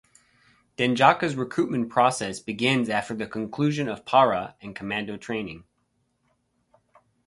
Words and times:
Denjaka's 0.79 1.35
recruitment 1.35 1.89
process 1.91 2.39
begins 2.39 2.89
after 2.89 3.13
the 3.13 3.27
conclusion 3.27 3.87
of 3.87 4.03
para 4.03 4.55
and 4.59 4.75
commando 4.75 5.15
training. 5.15 5.63